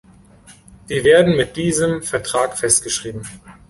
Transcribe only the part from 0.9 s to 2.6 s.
werden mit diesem Vertrag